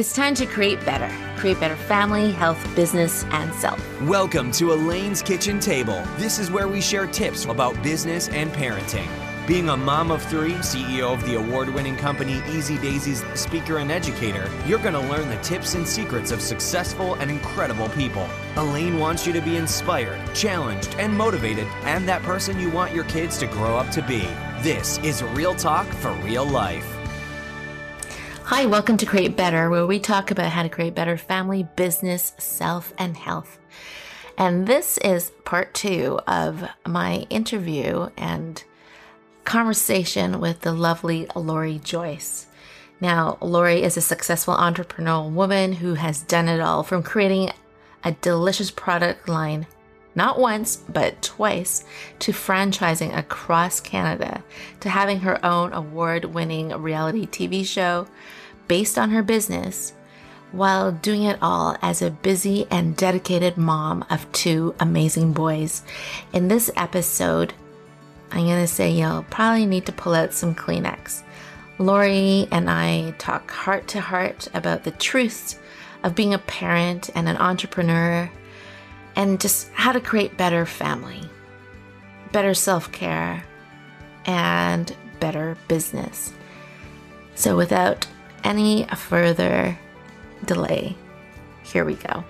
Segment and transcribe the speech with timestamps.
[0.00, 1.14] It's time to create better.
[1.38, 3.78] Create better family, health, business, and self.
[4.00, 6.02] Welcome to Elaine's Kitchen Table.
[6.16, 9.06] This is where we share tips about business and parenting.
[9.46, 13.92] Being a mom of three, CEO of the award winning company Easy Daisy's speaker and
[13.92, 18.26] educator, you're going to learn the tips and secrets of successful and incredible people.
[18.56, 23.04] Elaine wants you to be inspired, challenged, and motivated, and that person you want your
[23.04, 24.26] kids to grow up to be.
[24.62, 26.99] This is Real Talk for Real Life.
[28.50, 32.32] Hi, welcome to Create Better, where we talk about how to create better family, business,
[32.38, 33.60] self, and health.
[34.36, 38.62] And this is part two of my interview and
[39.44, 42.48] conversation with the lovely Lori Joyce.
[43.00, 47.52] Now, Lori is a successful entrepreneurial woman who has done it all from creating
[48.02, 49.68] a delicious product line
[50.14, 51.84] not once, but twice,
[52.18, 54.42] to franchising across Canada,
[54.80, 58.06] to having her own award winning reality TV show,
[58.70, 59.92] based on her business
[60.52, 65.82] while doing it all as a busy and dedicated mom of two amazing boys.
[66.32, 67.52] In this episode,
[68.30, 71.24] I'm going to say you'll probably need to pull out some Kleenex.
[71.80, 75.58] Lori and I talk heart to heart about the truths
[76.04, 78.30] of being a parent and an entrepreneur
[79.16, 81.22] and just how to create better family,
[82.30, 83.42] better self care,
[84.26, 86.32] and better business.
[87.34, 88.06] So, without
[88.44, 89.78] any further
[90.44, 90.96] delay,
[91.62, 92.24] here we go.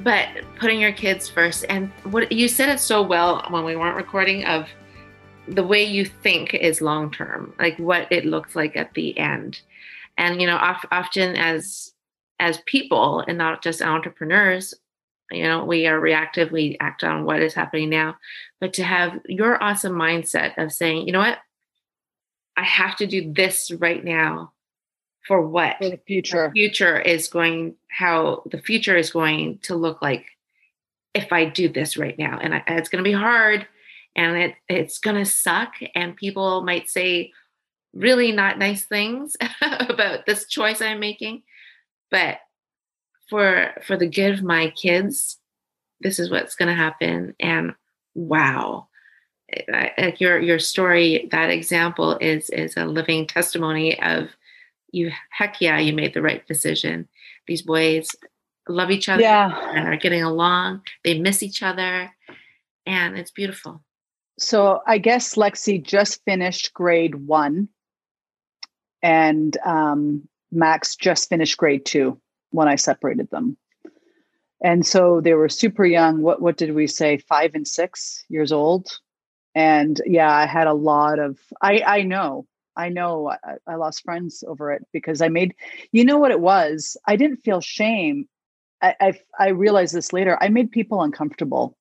[0.00, 3.96] But putting your kids first, and what you said it so well when we weren't
[3.96, 4.66] recording of
[5.46, 9.60] the way you think is long term, like what it looks like at the end.
[10.16, 11.92] And you know, often as
[12.38, 14.74] as people and not just entrepreneurs,
[15.30, 18.16] you know, we are reactive, we act on what is happening now.
[18.60, 21.38] But to have your awesome mindset of saying, you know what,
[22.56, 24.52] I have to do this right now
[25.26, 26.98] for what for the future the future.
[26.98, 30.26] is going how the future is going to look like
[31.14, 32.38] if i do this right now.
[32.40, 33.66] And I, it's going to be hard
[34.16, 37.32] and it it's going to suck and people might say
[37.92, 41.42] really not nice things about this choice i'm making.
[42.10, 42.38] But
[43.28, 45.38] for for the good of my kids
[46.00, 47.74] this is what's going to happen and
[48.14, 48.88] wow.
[49.68, 54.28] Like your your story that example is is a living testimony of
[54.92, 57.08] you heck yeah you made the right decision.
[57.46, 58.08] These boys
[58.68, 59.70] love each other yeah.
[59.74, 60.82] and are getting along.
[61.04, 62.10] They miss each other
[62.86, 63.82] and it's beautiful.
[64.38, 67.68] So i guess lexi just finished grade one
[69.02, 72.20] and um, max just finished grade two
[72.50, 73.56] when i separated them.
[74.62, 76.20] And so they were super young.
[76.20, 77.16] What what did we say?
[77.16, 78.88] Five and six years old?
[79.54, 82.46] And yeah i had a lot of i i know
[82.80, 85.54] I know I, I, lost friends over it because I made,
[85.92, 86.96] you know what it was?
[87.06, 88.26] I didn't feel shame.
[88.82, 90.38] I, I, I realized this later.
[90.40, 91.76] I made people uncomfortable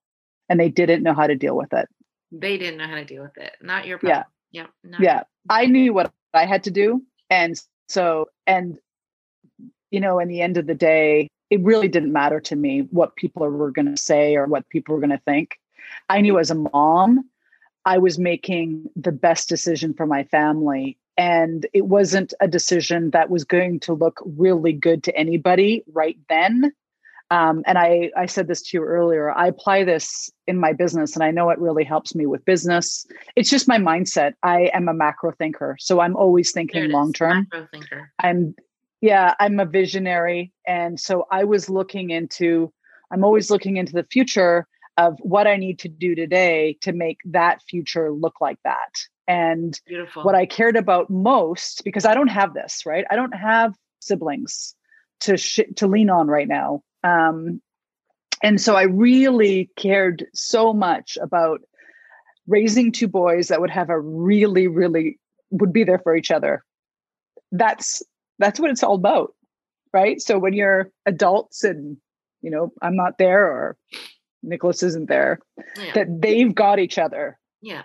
[0.50, 1.88] and they didn't know how to deal with it.
[2.32, 3.54] They didn't know how to deal with it.
[3.62, 4.26] Not your problem.
[4.52, 4.68] Yeah.
[4.84, 4.98] Yeah.
[5.00, 5.24] Yeah.
[5.50, 7.04] I knew what I had to do.
[7.30, 7.56] And
[7.88, 8.78] so, and,
[9.92, 13.16] you know, in the end of the day, it really didn't matter to me what
[13.16, 15.58] people were going to say or what people were going to think.
[16.10, 17.30] I knew as a mom
[17.86, 20.98] I was making the best decision for my family.
[21.18, 26.18] And it wasn't a decision that was going to look really good to anybody right
[26.30, 26.72] then.
[27.32, 29.32] Um, and I, I said this to you earlier.
[29.32, 33.06] I apply this in my business, and I know it really helps me with business.
[33.36, 34.34] It's just my mindset.
[34.42, 37.48] I am a macro thinker, so I'm always thinking long term.
[37.52, 38.12] Macro thinker.
[38.20, 38.56] I'm,
[39.02, 42.74] yeah, I'm a visionary, and so I was looking into.
[43.12, 44.68] I'm always looking into the future
[45.00, 48.92] of what I need to do today to make that future look like that.
[49.30, 50.24] And Beautiful.
[50.24, 53.06] what I cared about most, because I don't have this, right?
[53.10, 54.76] I don't have siblings
[55.22, 56.82] to sh- to lean on right now.
[57.04, 57.62] Um,
[58.44, 61.62] and so I really cared so much about
[62.46, 65.18] raising two boys that would have a really, really
[65.50, 66.66] would be there for each other.
[67.54, 68.04] That's
[68.38, 69.34] that's what it's all about,
[69.94, 70.22] right?
[70.22, 71.96] So when you're adults and
[72.42, 73.78] you know I'm not there or
[74.44, 75.40] Nicholas isn't there,
[75.78, 75.94] yeah.
[75.96, 77.38] that they've got each other.
[77.62, 77.84] Yeah.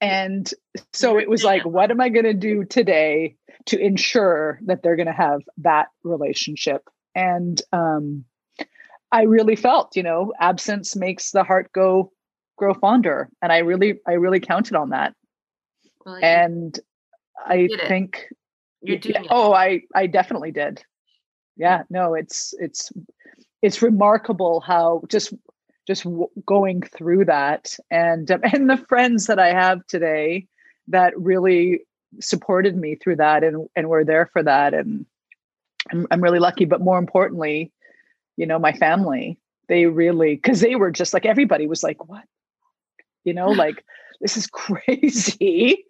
[0.00, 0.50] And
[0.94, 3.36] so it was like, what am I going to do today
[3.66, 6.88] to ensure that they're going to have that relationship?
[7.14, 8.24] And um,
[9.12, 12.12] I really felt, you know, absence makes the heart go
[12.56, 15.14] grow fonder, and I really, I really counted on that.
[16.06, 16.78] Well, and
[17.44, 18.26] I think,
[18.80, 19.26] you did.
[19.28, 20.82] Oh, I, I definitely did.
[21.56, 21.82] Yeah.
[21.90, 22.90] No, it's, it's,
[23.60, 25.34] it's remarkable how just
[25.86, 30.46] just w- going through that and um, and the friends that I have today
[30.88, 31.80] that really
[32.20, 35.06] supported me through that and and were there for that and
[35.90, 36.64] I'm, I'm really lucky.
[36.64, 37.72] But more importantly,
[38.36, 39.38] you know, my family,
[39.68, 42.24] they really, because they were just like everybody was like, what?
[43.24, 43.84] You know, like
[44.20, 45.84] this is crazy.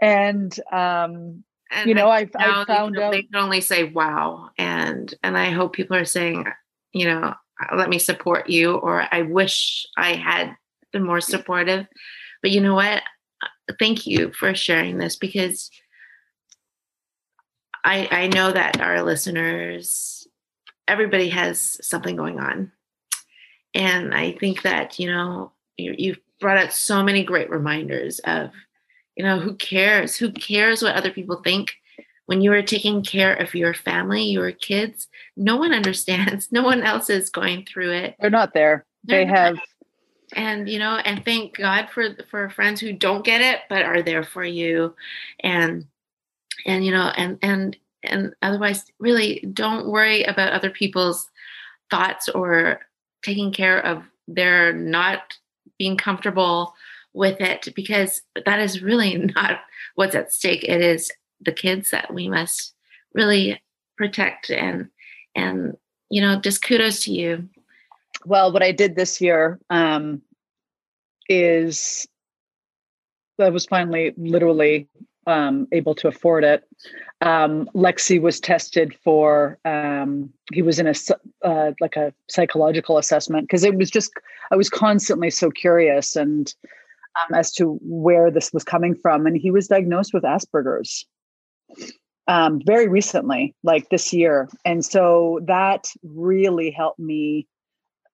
[0.00, 5.12] And um, and you know, I've, I've found out they can only say wow, and
[5.22, 6.44] and I hope people are saying,
[6.92, 7.34] you know,
[7.70, 10.56] Uh, let me support you, or I wish I had
[10.92, 11.86] been more supportive.
[12.42, 13.02] But you know what?
[13.42, 15.70] Uh, thank you for sharing this because
[17.84, 20.26] I I know that our listeners,
[20.88, 22.72] everybody has something going on,
[23.74, 28.50] and I think that you know you, you've brought out so many great reminders of
[29.16, 31.72] you know who cares who cares what other people think
[32.26, 36.82] when you are taking care of your family your kids no one understands no one
[36.82, 39.36] else is going through it they're not there they're they not.
[39.36, 39.58] have
[40.34, 44.02] and you know and thank god for for friends who don't get it but are
[44.02, 44.94] there for you
[45.40, 45.86] and
[46.66, 51.28] and you know and and and otherwise really don't worry about other people's
[51.90, 52.80] thoughts or
[53.22, 55.38] taking care of their not
[55.78, 56.74] being comfortable
[57.12, 59.60] with it because that is really not
[59.94, 60.64] what's at stake.
[60.64, 61.10] It is
[61.44, 62.74] the kids that we must
[63.14, 63.60] really
[63.96, 64.88] protect and
[65.34, 65.76] and
[66.10, 67.48] you know just kudos to you.
[68.24, 70.22] Well, what I did this year um,
[71.28, 72.06] is
[73.40, 74.88] I was finally literally
[75.26, 76.64] um, able to afford it.
[77.20, 79.58] Um, Lexi was tested for.
[79.64, 80.94] Um, he was in a
[81.44, 84.12] uh, like a psychological assessment because it was just
[84.50, 86.52] I was constantly so curious and
[87.20, 89.26] um, as to where this was coming from.
[89.26, 91.06] And he was diagnosed with Asperger's
[92.28, 94.48] um, very recently, like this year.
[94.64, 97.46] And so that really helped me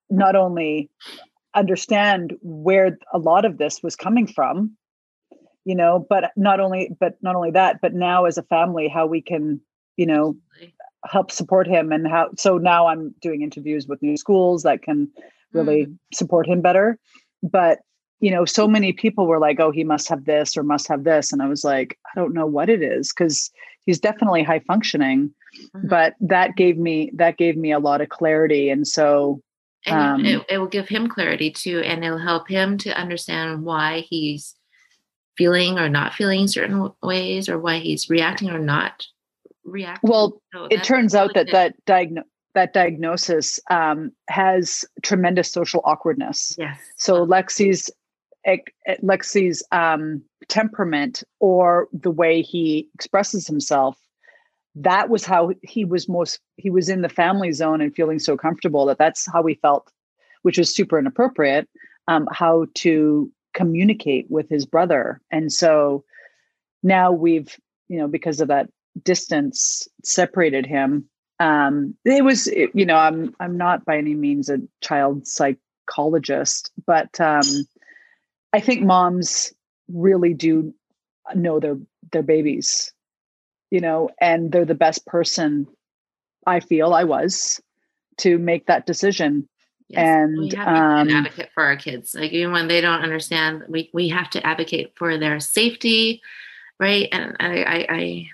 [0.09, 0.89] not only
[1.55, 4.75] understand where a lot of this was coming from
[5.65, 9.05] you know but not only but not only that but now as a family how
[9.05, 9.59] we can
[9.97, 10.35] you know
[11.05, 15.07] help support him and how so now i'm doing interviews with new schools that can
[15.53, 15.97] really mm.
[16.13, 16.97] support him better
[17.43, 17.79] but
[18.19, 21.03] you know, so many people were like, oh, he must have this or must have
[21.03, 21.31] this.
[21.31, 23.49] And I was like, I don't know what it is because
[23.85, 25.33] he's definitely high functioning.
[25.75, 25.87] Mm-hmm.
[25.87, 28.69] But that gave me that gave me a lot of clarity.
[28.69, 29.41] And so
[29.85, 33.63] and um, it, it will give him clarity too, and it'll help him to understand
[33.63, 34.55] why he's
[35.37, 39.05] feeling or not feeling certain ways or why he's reacting or not
[39.63, 40.09] reacting.
[40.09, 46.55] Well, so it turns out that that diagnosis that diagnosis um, has tremendous social awkwardness.
[46.57, 46.77] Yes.
[46.97, 47.89] So Lexi's
[48.47, 53.97] Lexi's um, temperament or the way he expresses himself,
[54.75, 58.37] that was how he was most, he was in the family zone and feeling so
[58.37, 59.91] comfortable that that's how he felt,
[60.43, 61.67] which was super inappropriate,
[62.07, 65.19] um, how to communicate with his brother.
[65.31, 66.05] And so
[66.81, 67.57] now we've,
[67.89, 68.69] you know, because of that
[69.03, 71.09] distance separated him.
[71.39, 76.71] Um, it was, it, you know, I'm, I'm not by any means a child psychologist,
[76.85, 77.67] but, um,
[78.53, 79.53] I think moms
[79.87, 80.73] really do
[81.35, 81.77] know their
[82.11, 82.93] their babies,
[83.71, 85.67] you know, and they're the best person
[86.45, 87.61] I feel I was
[88.17, 89.47] to make that decision.
[89.87, 92.13] Yes, and we have to um, advocate for our kids.
[92.13, 96.21] Like even when they don't understand, we we have to advocate for their safety,
[96.79, 97.07] right?
[97.11, 98.27] And I, I, I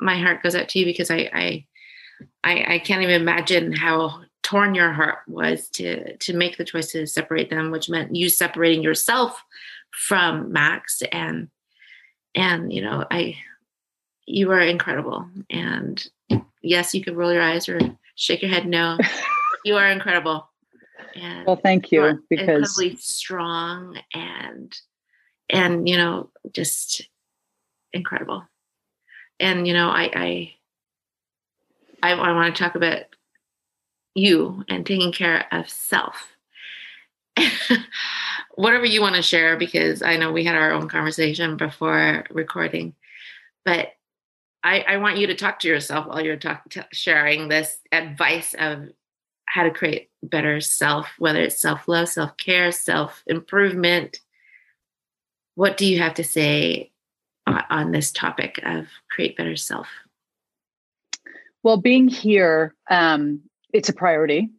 [0.00, 1.66] my heart goes out to you because I, I,
[2.42, 6.90] I, I can't even imagine how torn your heart was to to make the choice
[6.90, 9.42] to separate them which meant you separating yourself
[9.92, 11.02] from max.
[11.12, 11.48] And
[12.34, 13.36] and you know i
[14.26, 15.28] you are incredible.
[15.50, 16.04] And
[16.62, 17.78] yes you can roll your eyes or
[18.16, 18.66] shake your head.
[18.66, 18.98] No
[19.64, 20.48] you are incredible.
[21.14, 24.76] And well thank you, you because incredibly strong and
[25.48, 27.02] and you know just
[27.92, 28.44] incredible.
[29.38, 30.54] And you know i i
[32.02, 33.04] i, I want to talk about
[34.14, 36.36] you and taking care of self.
[38.54, 42.94] Whatever you want to share, because I know we had our own conversation before recording,
[43.64, 43.88] but
[44.62, 48.54] I, I want you to talk to yourself while you're talk, t- sharing this advice
[48.58, 48.88] of
[49.46, 54.20] how to create better self, whether it's self love, self care, self improvement.
[55.54, 56.92] What do you have to say
[57.46, 59.88] on, on this topic of create better self?
[61.62, 64.50] Well, being here um, it's a priority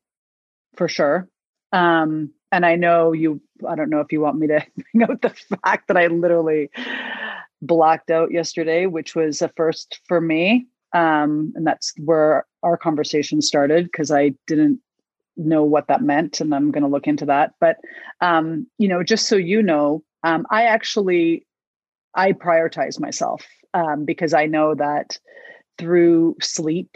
[0.75, 1.27] for sure.
[1.71, 5.21] Um, and I know you, I don't know if you want me to bring out
[5.21, 5.29] the
[5.63, 6.69] fact that I literally
[7.61, 10.67] blacked out yesterday, which was a first for me.
[10.93, 14.79] Um, and that's where our conversation started because I didn't
[15.37, 16.41] know what that meant.
[16.41, 17.53] And I'm going to look into that.
[17.61, 17.77] But,
[18.19, 21.47] um, you know, just so you know, um, I actually,
[22.13, 25.17] I prioritize myself um, because I know that
[25.77, 26.89] through sleep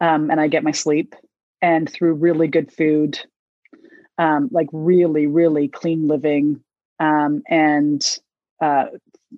[0.00, 1.14] um, and I get my sleep,
[1.60, 3.18] and through really good food,
[4.18, 6.60] um, like really, really clean living,
[7.00, 8.04] um, and
[8.60, 8.86] uh,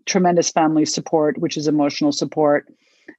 [0.06, 2.66] tremendous family support, which is emotional support,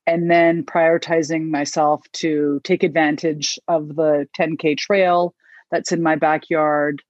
[0.07, 5.33] and then prioritizing myself to take advantage of the 10K trail
[5.71, 7.01] that's in my backyard.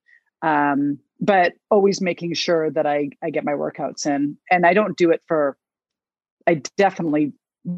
[0.41, 4.37] Um, but always making sure that I, I get my workouts in.
[4.49, 5.55] And I don't do it for,
[6.47, 7.33] I definitely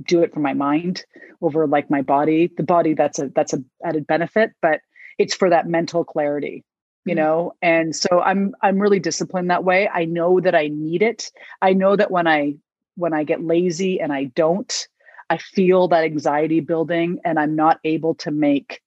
[0.05, 1.05] do it for my mind
[1.41, 2.51] over like my body.
[2.55, 4.81] The body, that's a that's a added benefit, but
[5.17, 6.63] it's for that mental clarity
[7.05, 7.23] you mm-hmm.
[7.23, 11.31] know and so i'm i'm really disciplined that way i know that i need it
[11.61, 12.53] i know that when i
[12.95, 14.87] when i get lazy and i don't
[15.29, 18.81] i feel that anxiety building and i'm not able to make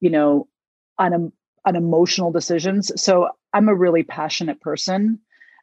[0.00, 0.48] you know
[0.98, 1.32] un,
[1.66, 5.18] unemotional decisions so i'm a really passionate person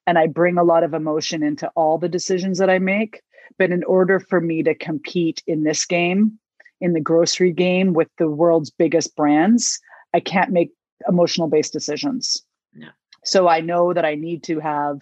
[0.07, 3.21] and i bring a lot of emotion into all the decisions that i make
[3.57, 6.37] but in order for me to compete in this game
[6.81, 9.79] in the grocery game with the world's biggest brands
[10.13, 10.71] i can't make
[11.07, 12.43] emotional based decisions.
[12.73, 12.87] No.
[13.23, 15.01] So I know that I need to have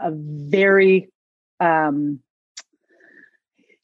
[0.00, 1.08] a very
[1.60, 2.20] um,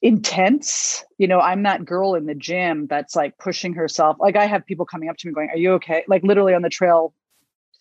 [0.00, 4.16] intense, you know, I'm that girl in the gym that's like pushing herself.
[4.18, 6.04] Like I have people coming up to me going, Are you okay?
[6.08, 7.14] Like literally on the trail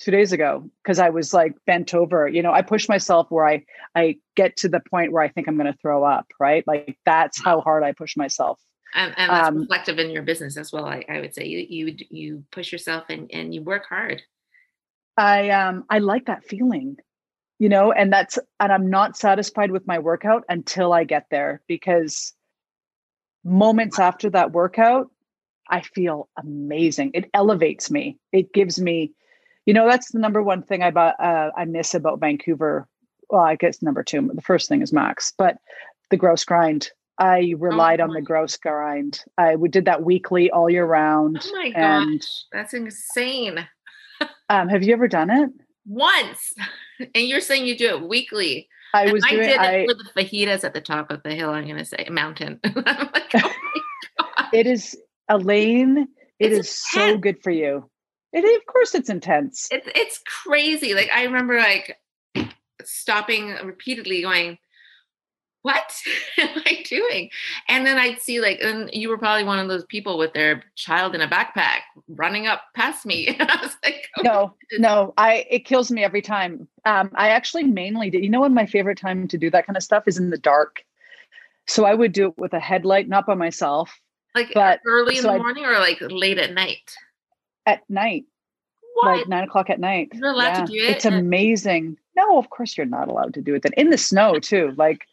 [0.02, 2.28] two days ago, because I was like bent over.
[2.28, 3.64] You know, I push myself where I
[3.96, 6.64] I get to the point where I think I'm gonna throw up, right?
[6.68, 8.60] Like that's how hard I push myself.
[8.94, 11.46] And, and that's um, reflective in your business as well I, I would say.
[11.46, 14.22] You you you push yourself and and you work hard.
[15.18, 16.96] I um i like that feeling
[17.60, 21.62] you know and that's and i'm not satisfied with my workout until i get there
[21.68, 22.34] because
[23.44, 25.12] moments after that workout
[25.70, 27.12] i feel amazing.
[27.14, 28.18] It elevates me.
[28.32, 29.14] It gives me
[29.66, 32.88] you know that's the number one thing i uh, i miss about vancouver
[33.30, 35.58] well i guess number two the first thing is max but
[36.10, 36.92] the Grouse Grind
[37.22, 39.24] I relied oh on the Grouse Grind.
[39.38, 41.40] I we did that weekly all year round.
[41.44, 43.68] Oh my gosh, that's insane.
[44.50, 45.52] um, have you ever done it?
[45.86, 46.54] Once,
[47.00, 48.68] and you're saying you do it weekly.
[48.94, 49.48] I and was I doing.
[49.48, 51.52] Did I, it for the fajitas at the top of the hill.
[51.52, 52.60] I'm going to say mountain.
[52.76, 53.52] like, oh
[54.52, 54.98] it is
[55.30, 56.08] Elaine.
[56.40, 57.90] It it's is so good for you.
[58.34, 59.68] It, of course, it's intense.
[59.72, 60.94] It's it's crazy.
[60.94, 61.98] Like I remember, like
[62.84, 64.58] stopping repeatedly, going
[65.64, 65.94] what
[66.38, 67.30] am I doing?
[67.68, 70.64] And then I'd see like, and you were probably one of those people with their
[70.76, 73.28] child in a backpack running up past me.
[73.42, 76.68] And I was like, oh, no, no, I, it kills me every time.
[76.86, 79.78] Um, I actually mainly did, you know, when my favorite time to do that kind
[79.78, 80.84] of stuff is in the dark.
[81.68, 84.00] So I would do it with a headlight, not by myself.
[84.36, 86.94] Like but early in so the morning I'd, or like late at night?
[87.66, 88.26] At night.
[88.96, 89.18] What?
[89.18, 90.10] Like nine o'clock at night.
[90.14, 90.66] You're allowed yeah.
[90.66, 90.90] to do it.
[90.90, 91.98] It's amazing.
[92.16, 93.74] No, of course you're not allowed to do it then.
[93.78, 94.74] In the snow too.
[94.78, 95.06] Like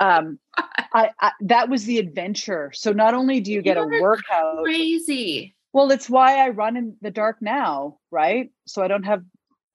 [0.00, 0.38] um
[0.94, 2.70] I, I, that was the adventure.
[2.74, 5.54] So not only do you get You're a workout crazy.
[5.72, 8.50] Well, it's why I run in the dark now, right?
[8.66, 9.24] So I don't have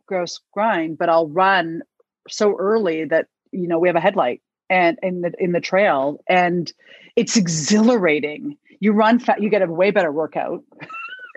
[0.06, 1.82] Grouse Grind, but I'll run
[2.30, 6.24] so early that you know we have a headlight and in the in the trail
[6.30, 6.72] and
[7.16, 8.58] it's exhilarating.
[8.80, 10.64] You run fast, you get a way better workout.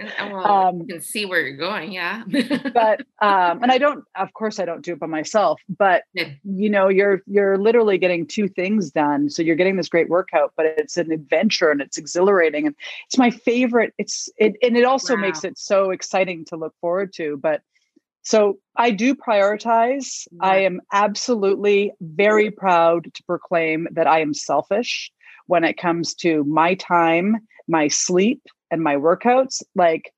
[0.20, 2.24] well, um, you can see where you're going, yeah.
[2.74, 5.60] but um, and I don't, of course, I don't do it by myself.
[5.68, 6.30] But yeah.
[6.44, 9.30] you know, you're you're literally getting two things done.
[9.30, 12.74] So you're getting this great workout, but it's an adventure and it's exhilarating, and
[13.06, 13.94] it's my favorite.
[13.98, 15.20] It's it, and it also wow.
[15.20, 17.36] makes it so exciting to look forward to.
[17.36, 17.62] But
[18.22, 20.26] so I do prioritize.
[20.32, 20.38] Yeah.
[20.46, 25.10] I am absolutely very proud to proclaim that I am selfish
[25.46, 30.12] when it comes to my time, my sleep, and my workouts like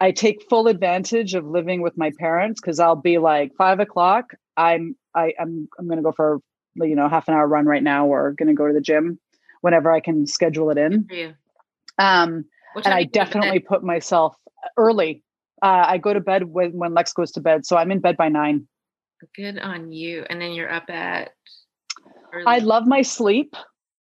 [0.00, 4.32] i take full advantage of living with my parents because i'll be like five o'clock
[4.56, 6.40] i'm I, i'm i'm gonna go for
[6.76, 9.18] you know half an hour run right now or gonna go to the gym
[9.60, 11.08] whenever i can schedule it in.
[11.10, 11.32] Yeah.
[11.98, 12.44] um
[12.84, 14.36] and i definitely put myself
[14.76, 15.22] early.
[15.62, 18.16] Uh, i go to bed when when lex goes to bed so i'm in bed
[18.16, 18.66] by nine.
[19.34, 21.30] Good on you and then you're up at
[22.32, 22.44] early.
[22.46, 23.54] i love my sleep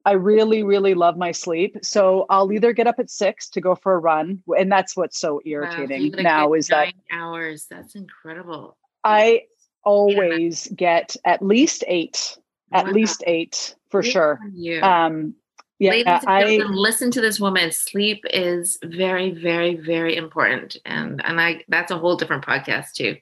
[0.05, 1.79] I really, really love my sleep.
[1.83, 5.19] So I'll either get up at six to go for a run, and that's what's
[5.19, 7.67] so irritating wow, now is that hours.
[7.71, 8.77] That's incredible.
[9.03, 9.43] I
[9.83, 10.75] always yeah.
[10.77, 12.37] get at least eight,
[12.73, 12.93] at wow.
[12.93, 14.41] least eight for Good sure.
[14.83, 15.35] Um,
[15.79, 17.73] yeah, Ladies I listen to this woman.
[17.73, 23.17] Sleep is very, very, very important, and and I that's a whole different podcast too.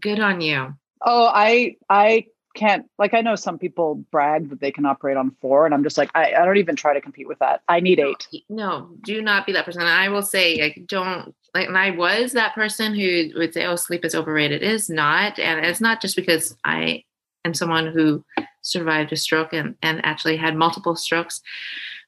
[0.00, 0.74] Good on you.
[1.00, 5.36] Oh, I I can't like I know some people brag that they can operate on
[5.40, 7.62] four, and I'm just like I, I don't even try to compete with that.
[7.68, 8.26] I need eight.
[8.48, 9.82] No, do not be that person.
[9.82, 13.76] I will say like don't like and I was that person who would say, Oh,
[13.76, 14.62] sleep is overrated.
[14.62, 15.38] It is not.
[15.38, 17.04] And it's not just because I
[17.44, 18.24] am someone who
[18.62, 21.42] survived a stroke and, and actually had multiple strokes.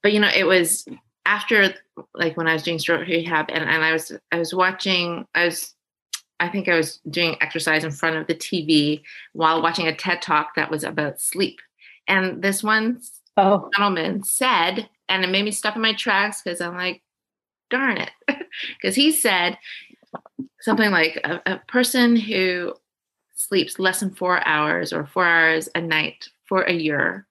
[0.03, 0.87] But you know, it was
[1.27, 1.75] after
[2.15, 5.47] like when I was doing stroke rehab and, and I was I was watching I
[5.47, 5.75] was
[6.41, 10.21] I think I was doing exercise in front of the TV while watching a TED
[10.21, 11.61] talk that was about sleep.
[12.09, 13.01] And this one
[13.37, 13.71] oh.
[13.75, 17.03] gentleman said, and it made me stop in my tracks because I'm like,
[17.71, 18.11] darn it.
[18.81, 19.59] Because he said
[20.61, 22.73] something like a, a person who
[23.35, 27.27] sleeps less than four hours or four hours a night for a year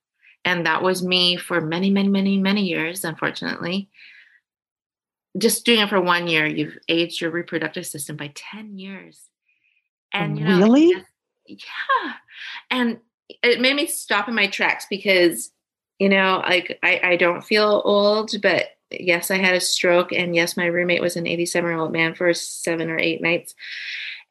[0.45, 3.89] and that was me for many many many many years unfortunately
[5.37, 9.29] just doing it for one year you've aged your reproductive system by 10 years.
[10.11, 10.93] And you know really?
[11.47, 12.13] yeah.
[12.69, 12.99] And
[13.41, 15.51] it made me stop in my tracks because
[15.99, 20.35] you know like I, I don't feel old but yes i had a stroke and
[20.35, 23.55] yes my roommate was an 87 year old man for seven or eight nights.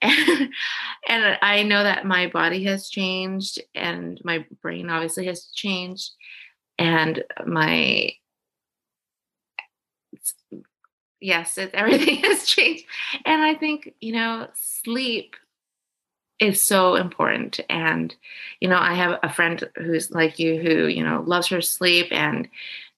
[0.00, 0.50] And,
[1.08, 6.10] and I know that my body has changed and my brain obviously has changed
[6.78, 8.12] and my
[11.22, 12.84] yes it, everything has changed.
[13.24, 15.36] And i think you know sleep
[16.40, 17.60] is so important.
[17.68, 18.14] And
[18.60, 22.08] you know i have a friend who's like you who you know loves her sleep
[22.10, 22.48] and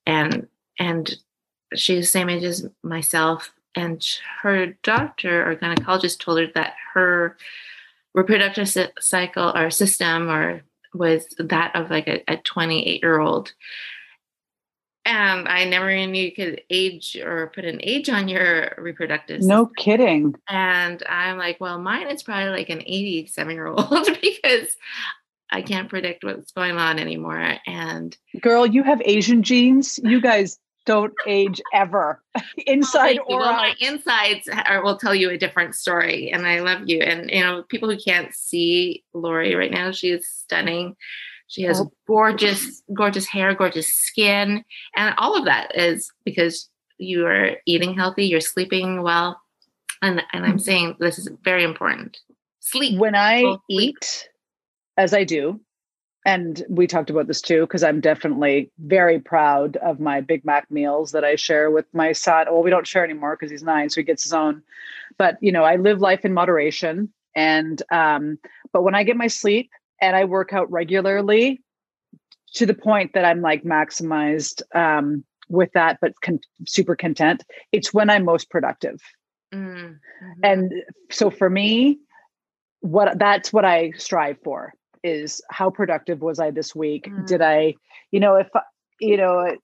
[0.07, 1.17] and and
[1.75, 3.51] she's the same age as myself.
[3.77, 4.07] And
[4.43, 7.37] her doctor or gynecologist told her that her
[8.15, 10.63] reproductive cycle or system or
[10.95, 13.53] was that of like a, a 28 year old
[15.05, 19.43] and I never even knew you could age or put an age on your reproductive.
[19.43, 20.35] No kidding.
[20.49, 24.77] And I'm like, well, mine is probably like an 87 year old because
[25.51, 27.55] I can't predict what's going on anymore.
[27.67, 30.01] And girl, you have Asian genes.
[30.03, 32.23] You guys don't age ever,
[32.67, 33.53] inside or well.
[33.53, 37.01] My insides are, will tell you a different story, and I love you.
[37.01, 40.97] And you know, people who can't see Lori right now, she is stunning.
[41.49, 41.93] She has oh.
[42.07, 44.65] gorgeous, gorgeous hair, gorgeous skin,
[44.97, 49.41] and all of that is because you are eating healthy, you're sleeping well,
[50.03, 50.59] and and I'm mm-hmm.
[50.59, 52.19] saying this is very important.
[52.61, 52.99] Sleep.
[52.99, 54.29] When I eat,
[54.97, 55.61] as I do,
[56.25, 60.71] and we talked about this too because i'm definitely very proud of my big mac
[60.71, 63.91] meals that i share with my son well we don't share anymore because he's nine
[63.91, 64.63] so he gets his own
[65.19, 68.39] but you know i live life in moderation and um
[68.73, 71.61] but when i get my sleep and i work out regularly
[72.55, 77.93] to the point that i'm like maximized um with that but con- super content it's
[77.93, 79.01] when i'm most productive
[79.53, 79.93] mm-hmm.
[80.43, 80.73] and
[81.11, 81.99] so for me
[82.81, 84.73] what that's what i strive for
[85.05, 87.07] is how productive was I this week?
[87.07, 87.27] Mm.
[87.27, 87.75] Did I,
[88.11, 88.49] you know, if
[89.01, 89.55] you know,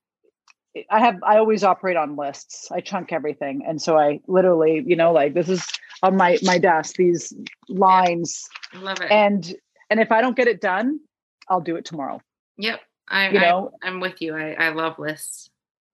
[0.91, 2.69] I have I always operate on lists.
[2.71, 5.67] I chunk everything, and so I literally, you know, like this is
[6.03, 6.95] on my my desk.
[6.95, 7.33] These
[7.69, 9.11] lines, love it.
[9.11, 9.53] And
[9.91, 11.01] and if I don't get it done,
[11.49, 12.21] I'll do it tomorrow.
[12.57, 14.37] Yep, I you know I, am with you.
[14.37, 15.51] I I love lists.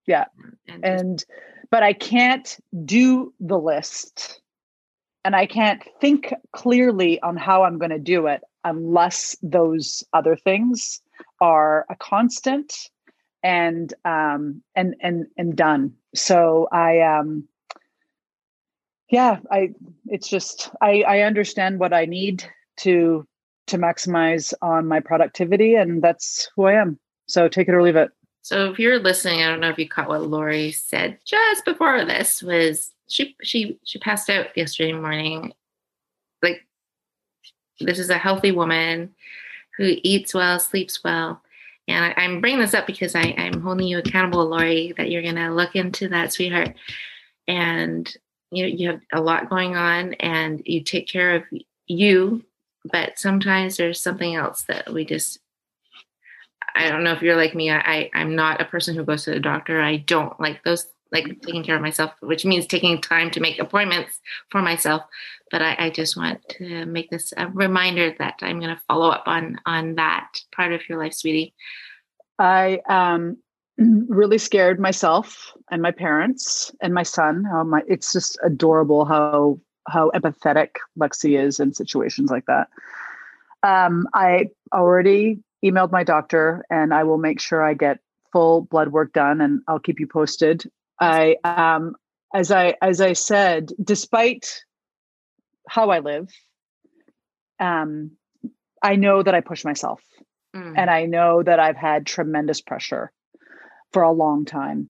[0.07, 0.27] Yeah,
[0.69, 1.25] and, and
[1.71, 4.41] but I can't do the list
[5.27, 10.37] and I can't think clearly on how I'm going to do it unless those other
[10.37, 11.01] things
[11.41, 12.91] are a constant
[13.43, 17.47] and um and and and done so i um
[19.11, 19.69] yeah i
[20.07, 22.45] it's just i i understand what i need
[22.77, 23.27] to
[23.67, 27.97] to maximize on my productivity and that's who i am so take it or leave
[27.97, 28.11] it
[28.43, 32.05] so if you're listening i don't know if you caught what lori said just before
[32.05, 35.53] this was she she she passed out yesterday morning
[36.43, 36.67] like
[37.81, 39.15] this is a healthy woman
[39.77, 41.43] who eats well, sleeps well.
[41.89, 45.23] And I, am bringing this up because I, I'm holding you accountable, Lori, that you're
[45.23, 46.75] going to look into that, sweetheart.
[47.47, 48.13] And
[48.51, 51.45] you know, you have a lot going on and you take care of
[51.87, 52.45] you,
[52.93, 55.39] but sometimes there's something else that we just
[56.75, 57.71] I don't know if you're like me.
[57.71, 59.81] I, I I'm not a person who goes to the doctor.
[59.81, 63.59] I don't like those like taking care of myself, which means taking time to make
[63.59, 64.21] appointments
[64.51, 65.03] for myself.
[65.51, 69.09] But I, I just want to make this a reminder that I'm going to follow
[69.09, 71.55] up on on that part of your life, sweetie.
[72.39, 73.39] I um
[73.79, 77.45] really scared myself and my parents and my son.
[77.69, 82.69] My it's just adorable how how empathetic Lexi is in situations like that.
[83.63, 87.99] Um, I already emailed my doctor and I will make sure I get
[88.33, 90.71] full blood work done and I'll keep you posted.
[91.01, 91.97] I um
[92.35, 94.63] as I as I said, despite
[95.69, 96.29] how I live,
[97.59, 98.13] um,
[98.83, 100.01] I know that I push myself.
[100.55, 100.75] Mm.
[100.77, 103.13] And I know that I've had tremendous pressure
[103.93, 104.89] for a long time.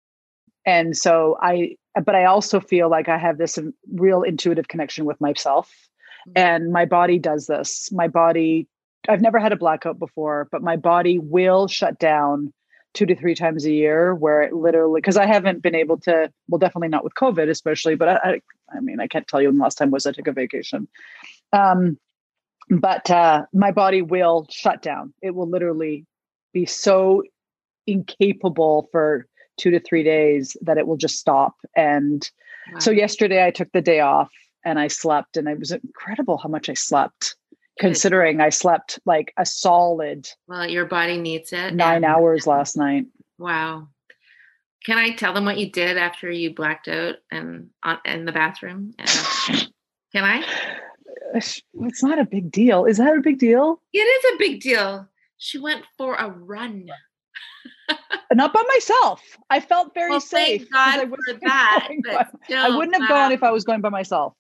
[0.65, 3.59] And so I but I also feel like I have this
[3.93, 5.73] real intuitive connection with myself.
[6.29, 6.33] Mm.
[6.37, 7.91] And my body does this.
[7.93, 8.69] My body
[9.09, 12.53] I've never had a blackout before, but my body will shut down
[12.97, 16.33] two to three times a year where it literally because I haven't been able to
[16.49, 18.41] well definitely not with COVID especially but I, I,
[18.75, 20.89] I mean I can't tell you when the last time was I took a vacation
[21.53, 21.99] um
[22.71, 26.07] but uh my body will shut down it will literally
[26.55, 27.23] be so
[27.87, 31.57] incapable for two to three days that it will just stop.
[31.75, 32.29] And
[32.73, 32.79] wow.
[32.79, 34.31] so yesterday I took the day off
[34.65, 37.37] and I slept and it was incredible how much I slept
[37.79, 42.77] considering I slept like a solid well your body needs it nine and, hours last
[42.77, 43.07] night.
[43.39, 43.89] Wow.
[44.85, 48.33] Can I tell them what you did after you blacked out and on in the
[48.33, 48.95] bathroom?
[50.13, 50.45] Can I?
[51.35, 52.85] It's not a big deal.
[52.85, 53.83] Is that a big deal?
[53.93, 55.09] It is a big deal.
[55.39, 56.87] She went for a run
[58.35, 59.23] not by myself.
[59.51, 60.67] I felt very well, safe.
[60.73, 61.89] Thank God for that.
[62.05, 64.35] But still, I wouldn't have gone if I was going by myself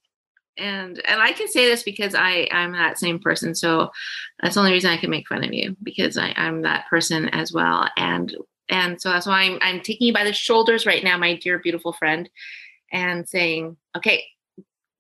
[0.59, 3.55] and and I can say this because I I'm that same person.
[3.55, 3.91] So
[4.41, 7.29] that's the only reason I can make fun of you because I, I'm that person
[7.31, 7.89] as well.
[7.97, 8.35] And
[8.69, 11.59] and so that's why I'm I'm taking you by the shoulders right now, my dear
[11.59, 12.29] beautiful friend,
[12.93, 14.25] and saying, okay,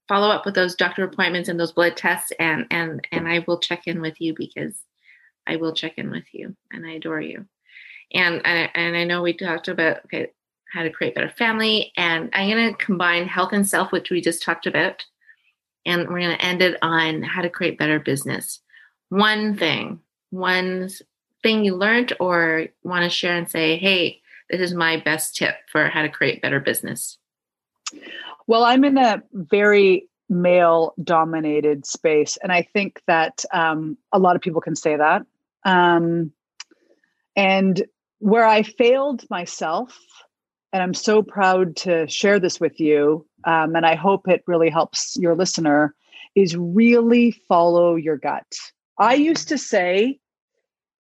[0.08, 3.58] follow up with those doctor appointments and those blood tests, and and and I will
[3.58, 4.78] check in with you because
[5.46, 7.46] I will check in with you, and I adore you.
[8.12, 10.28] And and, and I know we talked about okay
[10.72, 14.20] how to create better family, and I'm going to combine health and self, which we
[14.20, 15.04] just talked about
[15.86, 18.60] and we're going to end it on how to create better business.
[19.08, 20.90] One thing, one
[21.42, 25.54] thing you learned or want to share and say, hey, this is my best tip
[25.70, 27.18] for how to create better business.
[28.48, 32.36] Well, I'm in a very male dominated space.
[32.42, 35.24] And I think that um, a lot of people can say that.
[35.64, 36.32] Um,
[37.36, 37.86] and
[38.18, 39.98] where I failed myself,
[40.72, 44.70] and I'm so proud to share this with you, um, and I hope it really
[44.70, 45.94] helps your listener,
[46.34, 48.46] is really follow your gut.
[48.98, 50.18] I used to say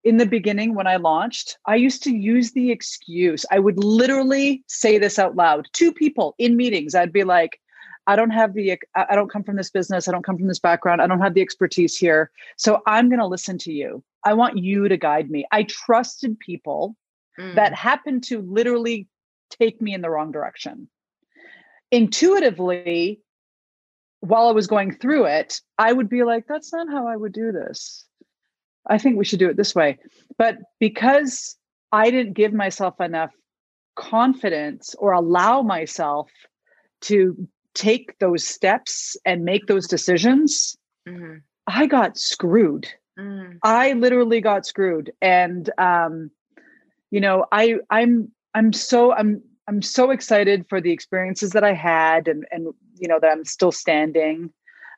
[0.03, 3.45] in the beginning when I launched, I used to use the excuse.
[3.51, 6.95] I would literally say this out loud to people in meetings.
[6.95, 7.59] I'd be like,
[8.07, 10.07] I don't have the, I don't come from this business.
[10.07, 11.01] I don't come from this background.
[11.01, 12.31] I don't have the expertise here.
[12.57, 14.03] So I'm going to listen to you.
[14.25, 15.45] I want you to guide me.
[15.51, 16.95] I trusted people
[17.39, 17.55] mm.
[17.55, 19.07] that happened to literally
[19.49, 20.87] take me in the wrong direction
[21.91, 23.21] intuitively,
[24.21, 27.33] while I was going through it, I would be like, that's not how I would
[27.33, 28.05] do this.
[28.87, 29.99] I think we should do it this way.
[30.37, 31.55] But because
[31.91, 33.31] I didn't give myself enough
[33.95, 36.29] confidence or allow myself
[37.01, 40.75] to take those steps and make those decisions,
[41.07, 41.37] mm-hmm.
[41.67, 42.87] I got screwed.
[43.19, 43.57] Mm.
[43.63, 45.11] I literally got screwed.
[45.21, 46.31] And um,
[47.11, 51.73] you know, I I'm I'm so I'm I'm so excited for the experiences that I
[51.73, 54.51] had and and you know that I'm still standing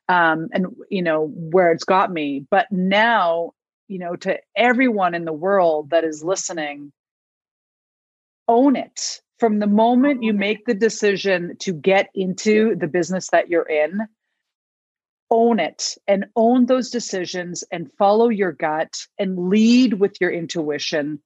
[0.08, 2.46] um and you know where it's got me.
[2.50, 3.52] But now
[3.88, 6.92] you know to everyone in the world that is listening
[8.48, 13.48] own it from the moment you make the decision to get into the business that
[13.48, 14.00] you're in.
[15.30, 21.20] Own it and own those decisions and follow your gut and lead with your intuition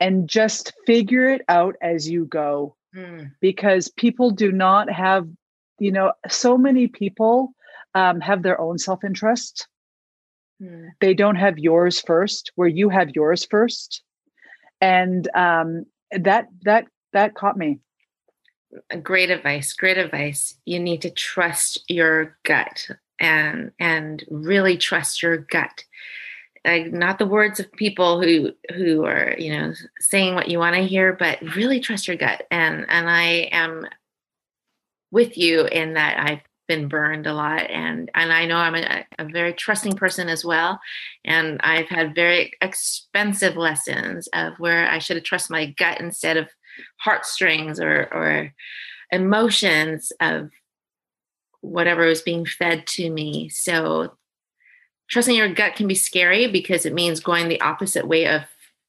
[0.00, 2.76] and just figure it out as you go.
[2.96, 3.32] Mm.
[3.40, 5.28] because people do not have
[5.78, 7.52] you know so many people
[7.94, 9.68] um, have their own self-interest.
[10.62, 10.88] Mm.
[11.00, 14.02] they don't have yours first where you have yours first.
[14.80, 17.80] And um, that that that caught me.
[19.02, 20.54] Great advice great advice.
[20.64, 22.88] You need to trust your gut
[23.20, 25.84] and and really trust your gut
[26.66, 30.74] like not the words of people who who are you know saying what you want
[30.74, 32.46] to hear but really trust your gut.
[32.50, 33.86] And and i am
[35.10, 39.06] with you in that i've been burned a lot and and i know i'm a,
[39.20, 40.80] a very trusting person as well.
[41.24, 46.36] And i've had very expensive lessons of where i should have trusted my gut instead
[46.36, 46.48] of
[46.98, 48.52] heartstrings or or
[49.12, 50.50] emotions of
[51.60, 53.48] whatever was being fed to me.
[53.48, 54.16] So
[55.08, 58.42] trusting your gut can be scary because it means going the opposite way of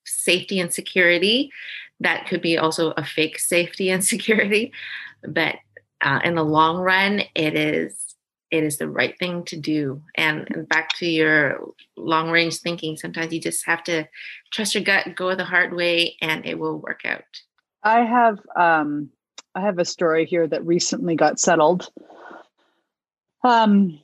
[0.05, 1.51] safety and security.
[1.99, 4.71] That could be also a fake safety and security,
[5.27, 5.55] but
[6.01, 8.07] uh, in the long run, it is
[8.49, 10.01] it is the right thing to do.
[10.15, 11.59] And, back to your
[11.97, 14.07] long range thinking, sometimes you just have to
[14.51, 17.23] trust your gut, go the hard way, and it will work out.
[17.83, 19.09] I have um,
[19.55, 21.89] I have a story here that recently got settled.
[23.43, 23.99] Um,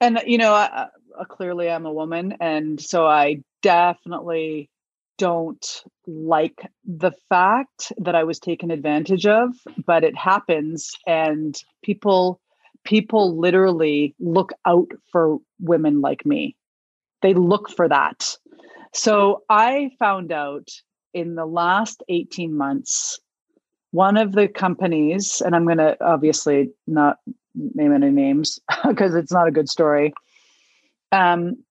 [0.00, 0.88] and you know, I,
[1.24, 4.70] clearly I'm a woman, and so I definitely
[5.18, 9.54] don't like the fact that I was taken advantage of,
[9.86, 12.40] but it happens, and people
[12.84, 16.56] people literally look out for women like me.
[17.22, 18.36] They look for that.
[18.94, 20.68] So I found out
[21.12, 23.18] in the last 18 months,
[23.90, 27.16] one of the companies, and I'm going to obviously not
[27.54, 30.12] name any names because it's not a good story.
[31.12, 31.64] Um,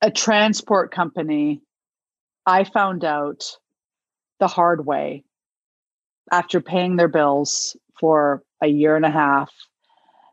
[0.00, 1.60] a transport company,
[2.46, 3.44] I found out
[4.38, 5.24] the hard way
[6.32, 9.52] after paying their bills for a year and a half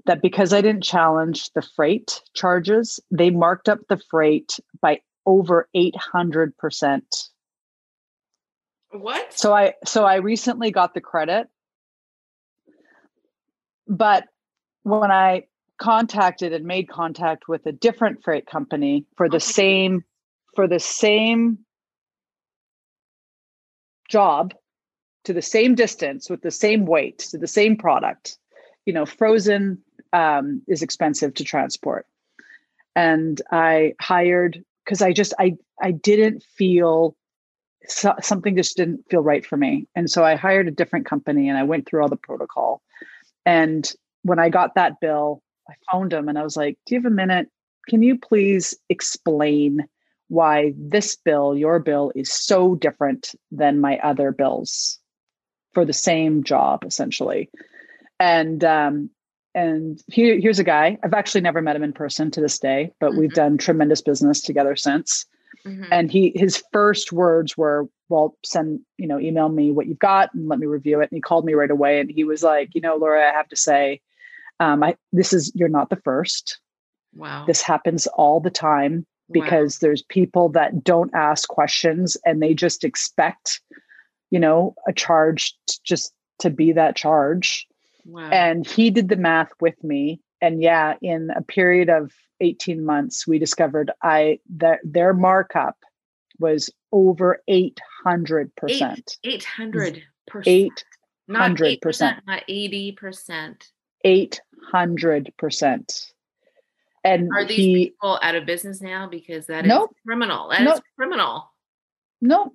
[0.06, 5.68] that because I didn't challenge the freight charges, they marked up the freight by over
[5.76, 7.02] 800%.
[8.92, 9.38] What?
[9.38, 11.48] So I so I recently got the credit.
[13.86, 14.26] But
[14.84, 15.44] when I
[15.78, 20.04] contacted and made contact with a different freight company for the same
[20.56, 21.60] for the same
[24.10, 24.54] job
[25.26, 28.38] to the same distance with the same weight to the same product.
[28.86, 29.80] You know frozen
[30.14, 32.06] um, is expensive to transport.
[32.96, 37.16] And i hired because i just i i didn't feel
[37.90, 39.88] so, something just didn't feel right for me.
[39.96, 42.82] And so i hired a different company and i went through all the protocol.
[43.46, 43.92] And
[44.24, 47.12] when i got that bill i phoned him and i was like do you have
[47.12, 47.50] a minute
[47.88, 49.86] can you please explain
[50.30, 55.00] why this bill your bill is so different than my other bills
[55.74, 57.50] for the same job essentially
[58.20, 59.10] and um,
[59.56, 62.92] and here, here's a guy i've actually never met him in person to this day
[63.00, 63.20] but mm-hmm.
[63.20, 65.26] we've done tremendous business together since
[65.66, 65.86] mm-hmm.
[65.92, 70.34] and he his first words were well send you know email me what you've got
[70.34, 72.74] and let me review it and he called me right away and he was like
[72.74, 74.02] you know laura i have to say
[74.60, 76.60] um, I, this is you're not the first.
[77.16, 77.46] Wow.
[77.46, 79.80] This happens all the time because wow.
[79.82, 83.62] there's people that don't ask questions and they just expect
[84.32, 87.68] you know a charge just to be that charge.
[88.06, 88.30] Wow.
[88.30, 90.22] and he did the math with me.
[90.42, 95.76] And yeah in a period of 18 months we discovered i that their markup
[96.38, 99.18] was over 800 percent.
[99.24, 100.84] 800 percent.
[101.28, 103.72] 800 percent not 80 percent
[104.04, 106.12] 800 percent.
[107.04, 109.08] And are these he, people out of business now?
[109.08, 110.50] Because that is nope, criminal.
[110.50, 111.52] That nope, is criminal.
[112.22, 112.54] Nope.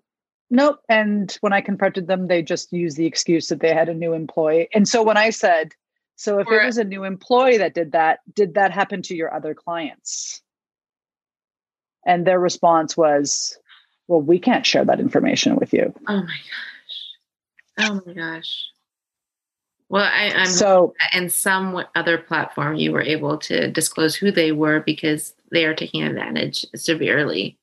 [0.51, 0.81] Nope.
[0.89, 4.13] And when i confronted them they just used the excuse that they had a new
[4.13, 4.69] employee.
[4.75, 5.73] And so when i said
[6.17, 9.17] so if or, it was a new employee that did that did that happen to
[9.17, 10.43] your other clients?
[12.05, 13.57] And their response was
[14.09, 15.95] well we can't share that information with you.
[16.07, 16.37] Oh my
[17.79, 17.89] gosh.
[17.89, 18.72] Oh my gosh
[19.93, 24.51] well, I, am so in some other platform you were able to disclose who they
[24.51, 27.59] were because they are taking advantage severely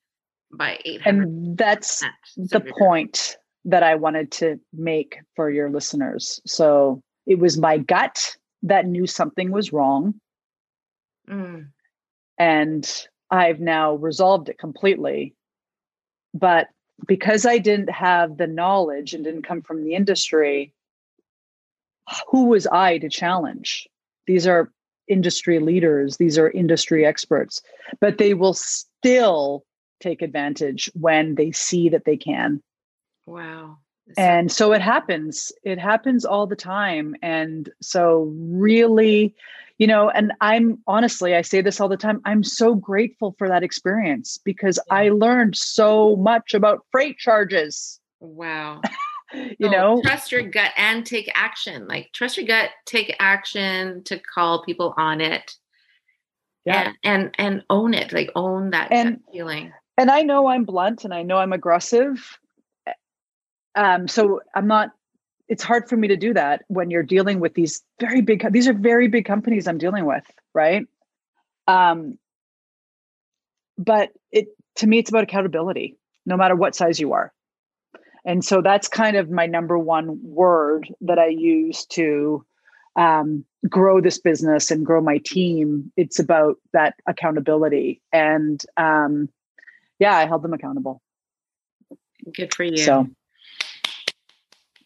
[0.53, 2.03] by 800 and that's
[2.37, 6.39] the point that i wanted to make for your listeners.
[6.45, 10.13] So it was my gut that knew something was wrong.
[11.27, 11.69] Mm.
[12.37, 15.33] and i've now resolved it completely.
[16.35, 16.67] But
[17.07, 20.73] because i didn't have the knowledge and didn't come from the industry
[22.27, 23.87] who was I to challenge?
[24.27, 24.71] These are
[25.07, 27.61] industry leaders, these are industry experts,
[27.99, 29.63] but they will still
[29.99, 32.61] take advantage when they see that they can.
[33.25, 33.77] Wow.
[34.17, 35.51] And so it happens.
[35.63, 37.15] It happens all the time.
[37.21, 39.35] And so, really,
[39.77, 43.47] you know, and I'm honestly, I say this all the time, I'm so grateful for
[43.47, 44.95] that experience because yeah.
[44.95, 47.99] I learned so much about freight charges.
[48.19, 48.81] Wow.
[49.33, 50.01] you know?
[50.03, 54.93] trust your gut and take action like trust your gut take action to call people
[54.97, 55.55] on it.
[56.65, 56.93] Yeah.
[57.03, 59.71] And and, and own it like own that and, feeling.
[59.97, 62.37] and i know i'm blunt and i know i'm aggressive
[63.75, 64.91] um so i'm not
[65.47, 68.67] it's hard for me to do that when you're dealing with these very big these
[68.67, 70.85] are very big companies i'm dealing with right?
[71.67, 72.17] Um
[73.77, 77.33] but it to me it's about accountability no matter what size you are
[78.25, 82.45] and so that's kind of my number one word that I use to
[82.95, 85.91] um, grow this business and grow my team.
[85.95, 88.01] It's about that accountability.
[88.11, 89.29] And um,
[89.99, 91.01] yeah, I held them accountable.
[92.33, 92.77] Good for you.
[92.77, 93.07] So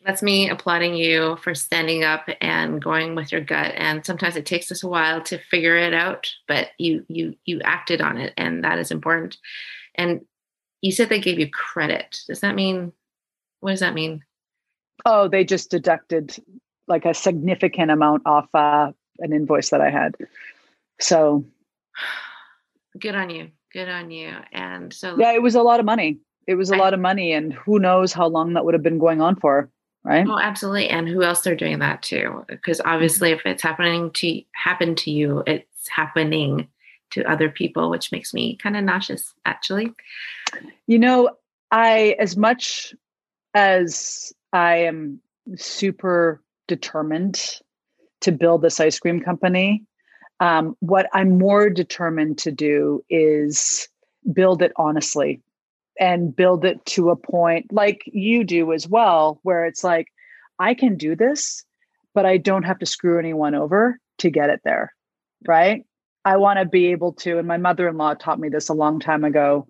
[0.06, 4.46] that's me applauding you for standing up and going with your gut and sometimes it
[4.46, 8.34] takes us a while to figure it out but you you you acted on it
[8.36, 9.38] and that is important
[9.96, 10.22] and
[10.82, 12.92] you said they gave you credit does that mean
[13.64, 14.24] what does that mean?
[15.06, 16.36] Oh, they just deducted
[16.88, 20.16] like a significant amount off uh, an invoice that I had.
[21.00, 21.46] So
[23.00, 23.52] good on you.
[23.72, 24.34] Good on you.
[24.52, 26.20] And so Yeah, it was a lot of money.
[26.46, 28.84] It was a I, lot of money and who knows how long that would have
[28.84, 29.70] been going on for,
[30.04, 30.28] right?
[30.28, 30.90] Oh, absolutely.
[30.90, 32.44] And who else they're doing that to?
[32.50, 36.68] Because obviously if it's happening to happen to you, it's happening
[37.12, 39.94] to other people, which makes me kind of nauseous actually.
[40.86, 41.38] You know,
[41.72, 42.94] I, as much
[43.54, 45.20] as I am
[45.56, 47.60] super determined
[48.22, 49.84] to build this ice cream company,
[50.40, 53.88] um, what I'm more determined to do is
[54.32, 55.42] build it honestly
[56.00, 60.08] and build it to a point like you do as well, where it's like,
[60.60, 61.64] I can do this,
[62.14, 64.94] but I don't have to screw anyone over to get it there.
[65.48, 65.86] Right.
[66.26, 68.74] I want to be able to, and my mother in law taught me this a
[68.74, 69.68] long time ago.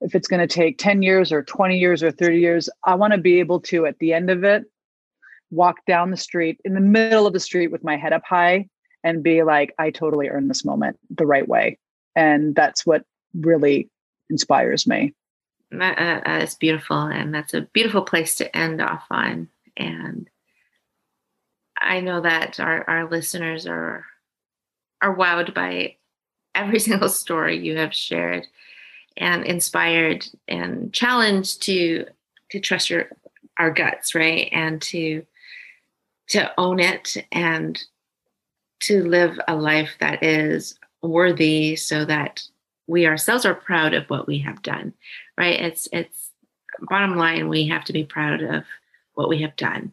[0.00, 3.12] If it's going to take 10 years or 20 years or 30 years, I want
[3.12, 4.64] to be able to, at the end of it,
[5.50, 8.68] walk down the street in the middle of the street with my head up high
[9.02, 11.78] and be like, I totally earned this moment the right way.
[12.14, 13.88] And that's what really
[14.30, 15.14] inspires me.
[15.70, 16.98] That, uh, that's beautiful.
[16.98, 19.48] And that's a beautiful place to end off on.
[19.76, 20.28] And
[21.80, 24.04] I know that our, our listeners are
[25.00, 25.96] are wowed by
[26.54, 28.46] every single story you have shared
[29.18, 32.06] and inspired and challenged to
[32.50, 33.08] to trust your
[33.58, 34.48] our guts right?
[34.52, 35.24] And to
[36.28, 37.82] to own it and
[38.80, 42.42] to live a life that is worthy so that
[42.86, 44.92] we ourselves are proud of what we have done
[45.36, 45.60] right?
[45.60, 46.30] It's it's
[46.80, 48.64] bottom line we have to be proud of
[49.14, 49.92] what we have done.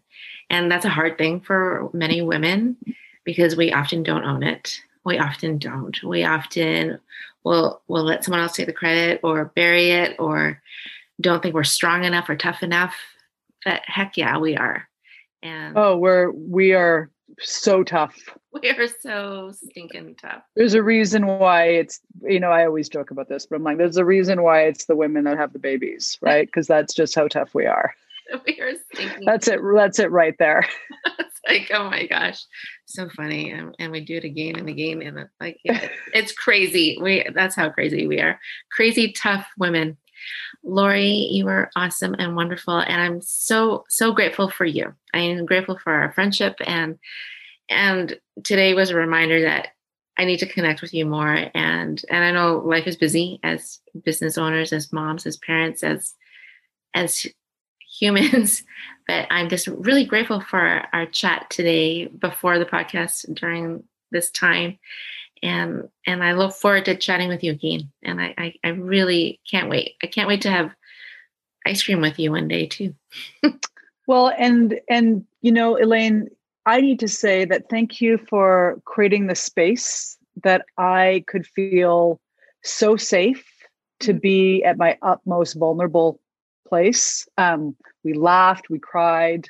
[0.50, 2.78] And that's a hard thing for many women
[3.24, 6.02] because we often don't own it we often don't.
[6.04, 7.00] We often
[7.44, 10.62] will will let someone else take the credit or bury it or
[11.22, 12.96] don't think we're strong enough or tough enough
[13.65, 14.88] but heck yeah we are.
[15.44, 17.10] And oh we're we are
[17.41, 18.15] so tough.
[18.63, 20.41] We are so stinking tough.
[20.56, 23.78] There's a reason why it's you know i always joke about this but i'm like
[23.78, 26.48] there's a reason why it's the women that have the babies right?
[26.48, 27.94] Because that's just how tough we are.
[28.48, 30.65] We are stinking that's it that's it right there
[31.50, 32.44] like oh my gosh
[32.86, 36.32] so funny and, and we do it again and again and it's like yeah, it's
[36.32, 38.40] crazy we that's how crazy we are
[38.72, 39.98] crazy tough women
[40.64, 44.94] Lori, you were awesome and wonderful, and I'm so so grateful for you.
[45.14, 46.98] I am grateful for our friendship, and
[47.70, 49.70] and today was a reminder that
[50.18, 51.50] I need to connect with you more.
[51.54, 56.16] And and I know life is busy as business owners, as moms, as parents, as
[56.94, 57.28] as
[58.00, 58.64] humans,
[59.08, 64.78] but I'm just really grateful for our, chat today before the podcast during this time
[65.46, 67.92] and and I look forward to chatting with you again.
[68.04, 69.96] And I, I, I really can't wait.
[70.04, 70.72] I can't wait to have
[71.66, 72.96] ice cream with you one day too.
[74.08, 76.30] well, and and you know, Elaine,
[76.66, 82.20] I need to say that thank you for creating the space that I could feel
[82.64, 83.46] so safe
[84.02, 84.20] to mm-hmm.
[84.20, 86.20] be at my utmost vulnerable
[86.67, 87.28] place.
[87.38, 89.47] Um, we laughed, we cried,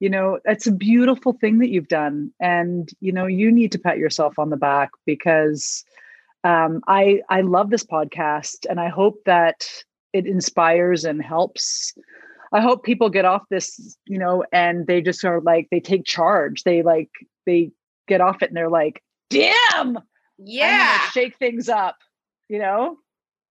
[0.00, 3.80] you know it's a beautiful thing that you've done and you know you need to
[3.80, 5.84] pat yourself on the back because
[6.44, 9.66] um, i i love this podcast and i hope that
[10.12, 11.94] it inspires and helps.
[12.52, 16.04] I hope people get off this you know and they just are like they take
[16.04, 16.62] charge.
[16.62, 17.10] They like
[17.46, 17.70] they
[18.06, 19.98] get off it and they're like damn!
[20.38, 20.98] Yeah.
[21.10, 21.96] shake things up
[22.48, 22.96] you know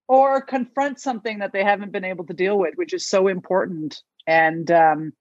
[0.07, 4.01] or confront something that they haven't been able to deal with which is so important.
[4.25, 5.13] And um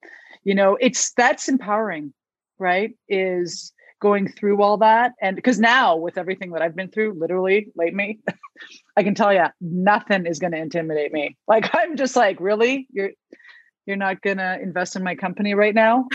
[0.44, 2.12] you know it's that's empowering
[2.58, 5.12] right is going through all that.
[5.20, 8.20] And because now with everything that i've been through literally lately
[8.96, 11.36] i can tell you nothing is going to intimidate me.
[11.48, 12.86] Like i'm just like really?
[12.90, 13.10] You're
[13.86, 16.08] you're not going to invest in my company right now?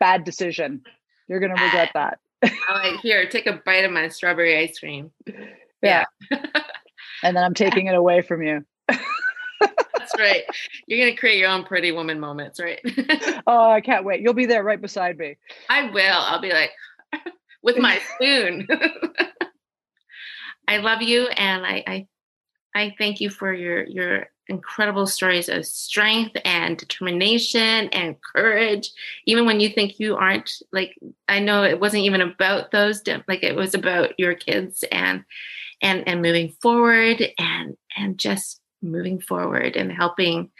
[0.00, 0.82] Bad decision.
[1.28, 2.18] You're going to regret that.
[2.42, 5.10] I'm like here take a bite of my strawberry ice cream.
[5.82, 6.62] Yeah, yeah.
[7.24, 8.64] And then i'm taking it away from you
[10.04, 10.42] that's right.
[10.86, 12.80] You're going to create your own pretty woman moments, right?
[13.46, 14.20] oh, I can't wait.
[14.20, 15.36] You'll be there right beside me.
[15.68, 16.12] I will.
[16.12, 16.70] I'll be like,
[17.62, 18.66] with my spoon.
[20.68, 22.06] I love you, and I, I,
[22.74, 28.90] I thank you for your your incredible stories of strength and determination and courage
[29.24, 30.94] even when you think you aren't like
[31.28, 35.24] i know it wasn't even about those like it was about your kids and
[35.84, 40.50] and and moving forward and and just moving forward and helping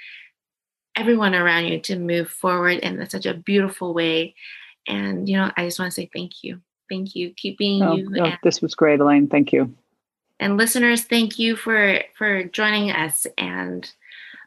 [0.95, 4.35] everyone around you to move forward in such a beautiful way.
[4.87, 6.61] And, you know, I just want to say thank you.
[6.89, 7.33] Thank you.
[7.37, 8.15] Keep being oh, you.
[8.21, 9.27] Oh, this was great, Elaine.
[9.27, 9.75] Thank you.
[10.39, 13.27] And listeners, thank you for for joining us.
[13.39, 13.91] And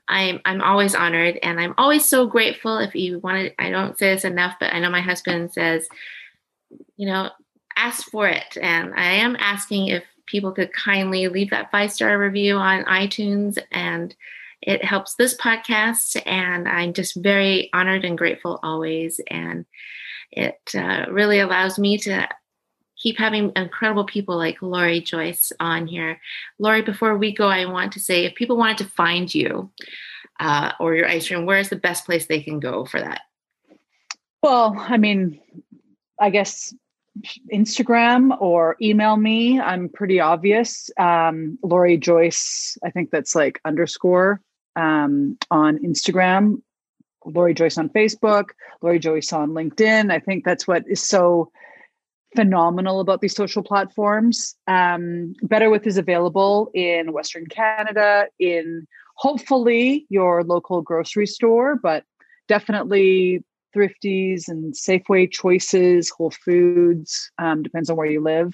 [0.07, 4.13] I'm I'm always honored and I'm always so grateful if you wanted I don't say
[4.13, 5.88] this enough, but I know my husband says,
[6.97, 7.32] you know,
[7.75, 8.57] ask for it.
[8.61, 13.57] And I am asking if people could kindly leave that five star review on iTunes
[13.71, 14.15] and
[14.61, 16.21] it helps this podcast.
[16.25, 19.19] And I'm just very honored and grateful always.
[19.28, 19.65] And
[20.32, 22.28] it uh, really allows me to
[22.97, 26.19] keep having incredible people like Lori Joyce on here.
[26.59, 29.71] Lori, before we go, I want to say if people wanted to find you,
[30.39, 33.21] uh, or your ice cream, where is the best place they can go for that?
[34.43, 35.39] Well, I mean,
[36.19, 36.73] I guess
[37.53, 39.59] Instagram or email me.
[39.59, 40.89] I'm pretty obvious.
[40.99, 44.41] Um, Lori Joyce, I think that's like underscore
[44.76, 46.61] um, on Instagram.
[47.26, 48.49] Lori Joyce on Facebook,
[48.82, 50.11] Lori Joyce on LinkedIn.
[50.11, 51.51] I think that's what is so
[52.36, 54.55] phenomenal about these social platforms.
[54.68, 62.03] Um, Better With is available in Western Canada, in hopefully your local grocery store, but
[62.47, 63.43] definitely
[63.74, 68.53] Thrifty's and Safeway choices, Whole Foods, um, depends on where you live.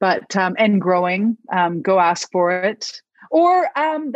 [0.00, 4.12] But um, and growing, um, go ask for it or um,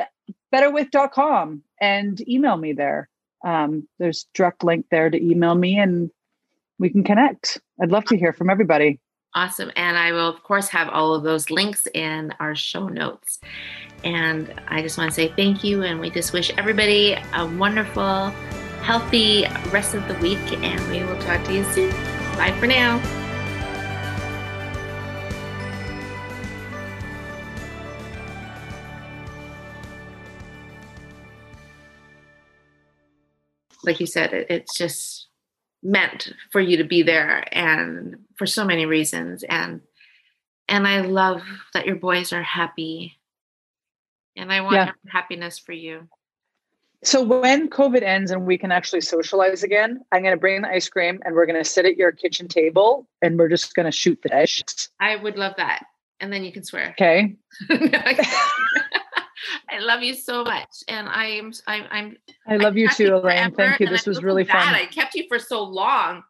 [0.52, 3.08] betterwith.com and email me there.
[3.44, 6.10] Um, there's direct link there to email me and
[6.78, 7.60] we can connect.
[7.80, 9.00] I'd love to hear from everybody.
[9.34, 9.72] Awesome.
[9.76, 13.40] And I will, of course, have all of those links in our show notes.
[14.04, 15.82] And I just want to say thank you.
[15.82, 18.32] And we just wish everybody a wonderful,
[18.82, 20.38] healthy rest of the week.
[20.62, 21.90] And we will talk to you soon.
[22.36, 23.00] Bye for now.
[33.84, 35.26] Like you said, it, it's just
[35.82, 39.80] meant for you to be there and for so many reasons and
[40.68, 41.42] and i love
[41.74, 43.18] that your boys are happy
[44.36, 44.92] and i want Yeah.
[45.08, 46.08] happiness for you
[47.04, 50.68] So when COVID ends and we can actually socialize again, I'm going to bring the
[50.68, 53.86] ice cream and we're going to sit at your kitchen table and we're just going
[53.86, 54.62] to shoot the dish.
[55.00, 55.84] i would love that
[56.20, 57.34] and then you can swear Okay.
[57.70, 58.24] i
[59.80, 63.52] love you so much and i'm i'm, I'm I love you kept too, Elaine.
[63.52, 63.88] Thank you.
[63.88, 64.64] This I was really bad.
[64.64, 64.74] fun.
[64.74, 66.22] i kept you for so long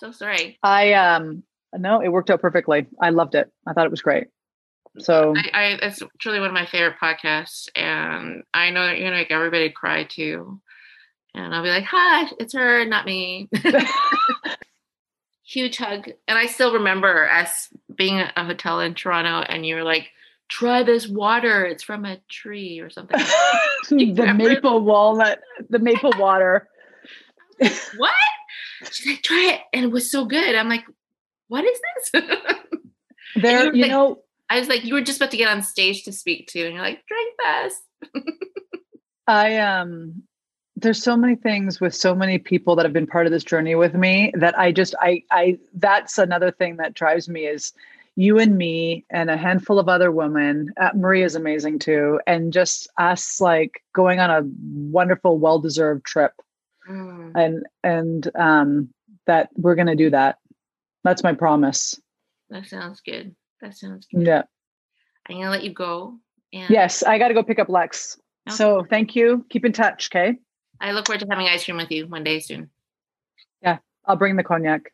[0.00, 1.44] so sorry I um
[1.76, 2.86] no, it worked out perfectly.
[3.00, 3.52] I loved it.
[3.66, 4.28] I thought it was great.
[5.00, 9.06] So I, I it's truly one of my favorite podcasts, and I know that you're
[9.06, 10.60] gonna make everybody cry too.
[11.34, 13.48] And I'll be like, "Hi, it's her, not me."
[15.44, 19.76] Huge hug, and I still remember us being at a hotel in Toronto, and you
[19.76, 20.10] were like,
[20.48, 23.18] "Try this water; it's from a tree or something."
[23.88, 25.40] the maple walnut,
[25.70, 26.68] the maple water.
[27.58, 28.10] what?
[28.90, 30.54] She's like, "Try it," and it was so good.
[30.54, 30.84] I'm like,
[31.48, 31.80] "What is
[32.12, 32.22] this?"
[33.36, 35.62] There, were you like- know, I was like, "You were just about to get on
[35.62, 38.24] stage to speak to," and you're like, "Drink this."
[39.26, 40.22] I um
[40.76, 43.74] there's so many things with so many people that have been part of this journey
[43.74, 47.72] with me that I just I I that's another thing that drives me is
[48.16, 50.72] you and me and a handful of other women.
[50.80, 54.42] Uh, Maria's amazing too, and just us like going on a
[54.90, 56.32] wonderful, well-deserved trip,
[56.88, 58.88] Mm, and and um
[59.26, 60.38] that we're gonna do that.
[61.04, 62.00] That's my promise.
[62.50, 63.36] that sounds good.
[63.60, 64.26] That sounds good.
[64.26, 64.42] Yeah.
[65.28, 66.18] I'm gonna let you go.
[66.52, 68.18] And Yes, I got to go pick up Lex.
[68.48, 68.56] Okay.
[68.56, 69.44] So thank you.
[69.50, 70.38] Keep in touch, okay?
[70.80, 72.70] I look forward to having ice cream with you one day soon.
[73.62, 74.92] Yeah, I'll bring the cognac.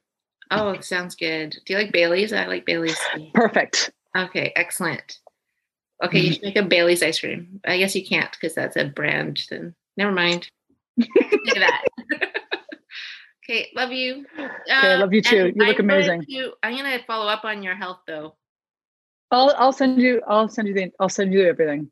[0.51, 1.57] Oh, sounds good.
[1.65, 2.33] Do you like Bailey's?
[2.33, 2.99] I like Bailey's.
[3.35, 3.93] Perfect.
[4.17, 5.19] Okay, excellent.
[6.03, 6.33] Okay, you mm-hmm.
[6.35, 7.61] should make a Bailey's ice cream.
[7.65, 9.43] I guess you can't because that's a brand.
[9.51, 10.49] Then never mind.
[11.55, 11.85] That.
[13.45, 14.25] okay, love you.
[14.39, 15.53] Okay, I love you uh, too.
[15.55, 16.25] You look I'm amazing.
[16.25, 18.35] to- I'm gonna follow up on your health though.
[19.35, 21.91] I'll I'll send you I'll send you the I'll send you everything.